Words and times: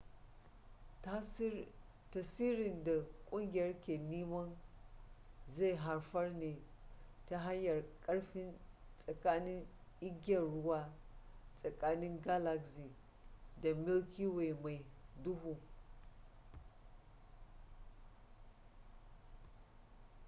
tasirin 2.11 2.83
da 2.83 3.05
ƙungiyar 3.29 3.81
ke 3.81 3.97
nema 3.97 4.49
zai 5.47 5.75
haifar 5.75 6.31
ne 6.31 6.55
ta 7.25 7.37
hanyar 7.37 7.83
karfi 8.05 8.55
tsakanin 8.97 9.67
igiyar 10.01 10.43
ruwa 10.43 10.89
tsakanin 11.57 12.21
galaxy 12.21 12.91
da 13.63 13.73
milky 13.75 14.27
way 14.27 14.53
mai 14.53 14.85
duhu 15.23 15.57